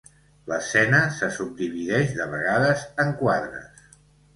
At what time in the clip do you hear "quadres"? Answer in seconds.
3.25-3.91